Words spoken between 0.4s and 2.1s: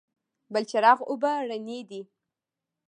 بلچراغ اوبه رڼې دي؟